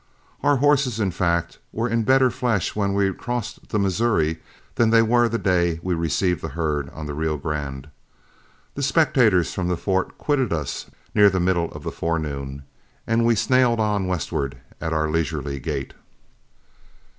[0.41, 4.39] Our horses, in fact, were in better flesh when we crossed the Missouri
[4.73, 7.87] than they were the day we received the herd on the Rio Grande.
[8.73, 12.63] The spectators from the fort quitted us near the middle of the forenoon,
[13.05, 15.93] and we snailed on westward at our leisurely gait.